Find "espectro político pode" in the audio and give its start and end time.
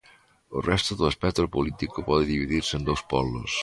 1.13-2.29